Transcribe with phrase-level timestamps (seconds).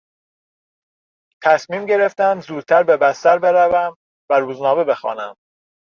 [1.43, 3.95] تصمیم گرفتم زودتر به بستر بروم
[4.31, 5.35] و روزنامه بخوانم.